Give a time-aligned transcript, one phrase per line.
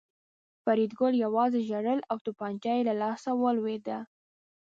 [0.63, 3.99] فریدګل یوازې ژړل او توپانچه یې له لاسه ولوېده